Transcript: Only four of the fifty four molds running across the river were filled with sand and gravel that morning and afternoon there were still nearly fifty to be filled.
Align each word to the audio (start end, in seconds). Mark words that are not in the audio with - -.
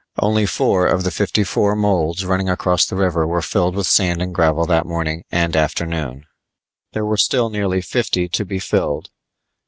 Only 0.17 0.47
four 0.47 0.87
of 0.87 1.03
the 1.03 1.11
fifty 1.11 1.43
four 1.43 1.75
molds 1.75 2.25
running 2.25 2.49
across 2.49 2.87
the 2.87 2.95
river 2.95 3.27
were 3.27 3.43
filled 3.43 3.75
with 3.75 3.85
sand 3.85 4.19
and 4.19 4.33
gravel 4.33 4.65
that 4.65 4.87
morning 4.87 5.25
and 5.31 5.55
afternoon 5.55 6.25
there 6.93 7.05
were 7.05 7.17
still 7.17 7.51
nearly 7.51 7.81
fifty 7.81 8.27
to 8.27 8.43
be 8.43 8.57
filled. 8.57 9.11